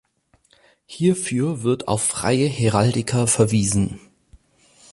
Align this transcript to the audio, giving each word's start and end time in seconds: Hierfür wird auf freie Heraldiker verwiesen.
Hierfür 0.87 1.61
wird 1.61 1.87
auf 1.87 2.01
freie 2.01 2.47
Heraldiker 2.47 3.27
verwiesen. 3.27 3.99